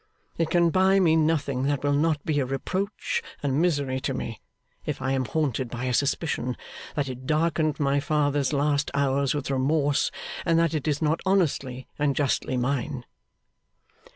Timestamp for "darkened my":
7.27-7.99